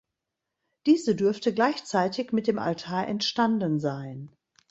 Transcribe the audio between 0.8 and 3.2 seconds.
Diese dürfte gleichzeitig mit dem Altar